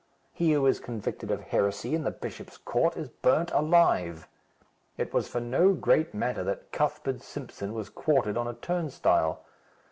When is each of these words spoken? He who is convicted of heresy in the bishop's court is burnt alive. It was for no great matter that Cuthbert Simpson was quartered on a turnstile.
He 0.33 0.53
who 0.53 0.65
is 0.65 0.79
convicted 0.79 1.29
of 1.29 1.41
heresy 1.41 1.93
in 1.93 2.01
the 2.03 2.09
bishop's 2.09 2.57
court 2.57 2.97
is 2.97 3.07
burnt 3.09 3.51
alive. 3.51 4.27
It 4.97 5.13
was 5.13 5.27
for 5.27 5.39
no 5.39 5.73
great 5.73 6.11
matter 6.11 6.43
that 6.43 6.71
Cuthbert 6.71 7.21
Simpson 7.21 7.75
was 7.75 7.89
quartered 7.91 8.35
on 8.35 8.47
a 8.47 8.55
turnstile. 8.55 9.45